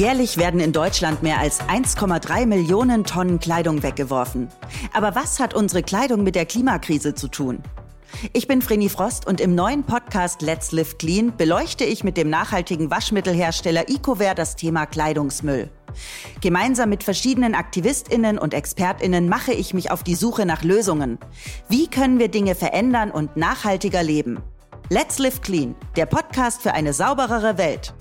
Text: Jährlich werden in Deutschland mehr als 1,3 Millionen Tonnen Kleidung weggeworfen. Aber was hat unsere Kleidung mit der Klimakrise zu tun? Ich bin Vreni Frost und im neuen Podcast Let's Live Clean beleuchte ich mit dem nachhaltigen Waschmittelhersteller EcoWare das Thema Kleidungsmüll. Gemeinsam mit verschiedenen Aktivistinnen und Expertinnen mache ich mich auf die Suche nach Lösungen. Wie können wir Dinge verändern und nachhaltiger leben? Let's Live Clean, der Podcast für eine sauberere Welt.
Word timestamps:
Jährlich 0.00 0.38
werden 0.38 0.60
in 0.60 0.72
Deutschland 0.72 1.22
mehr 1.22 1.40
als 1.40 1.60
1,3 1.60 2.46
Millionen 2.46 3.04
Tonnen 3.04 3.38
Kleidung 3.38 3.82
weggeworfen. 3.82 4.48
Aber 4.94 5.14
was 5.14 5.38
hat 5.38 5.52
unsere 5.52 5.82
Kleidung 5.82 6.22
mit 6.22 6.36
der 6.36 6.46
Klimakrise 6.46 7.14
zu 7.14 7.28
tun? 7.28 7.62
Ich 8.32 8.48
bin 8.48 8.62
Vreni 8.62 8.88
Frost 8.88 9.26
und 9.26 9.42
im 9.42 9.54
neuen 9.54 9.84
Podcast 9.84 10.40
Let's 10.40 10.72
Live 10.72 10.96
Clean 10.96 11.36
beleuchte 11.36 11.84
ich 11.84 12.02
mit 12.02 12.16
dem 12.16 12.30
nachhaltigen 12.30 12.90
Waschmittelhersteller 12.90 13.90
EcoWare 13.90 14.34
das 14.34 14.56
Thema 14.56 14.86
Kleidungsmüll. 14.86 15.68
Gemeinsam 16.40 16.88
mit 16.88 17.04
verschiedenen 17.04 17.54
Aktivistinnen 17.54 18.38
und 18.38 18.54
Expertinnen 18.54 19.28
mache 19.28 19.52
ich 19.52 19.74
mich 19.74 19.90
auf 19.90 20.02
die 20.02 20.14
Suche 20.14 20.46
nach 20.46 20.64
Lösungen. 20.64 21.18
Wie 21.68 21.88
können 21.88 22.18
wir 22.18 22.28
Dinge 22.28 22.54
verändern 22.54 23.10
und 23.10 23.36
nachhaltiger 23.36 24.02
leben? 24.02 24.40
Let's 24.88 25.18
Live 25.18 25.42
Clean, 25.42 25.74
der 25.96 26.06
Podcast 26.06 26.62
für 26.62 26.72
eine 26.72 26.94
sauberere 26.94 27.58
Welt. 27.58 27.92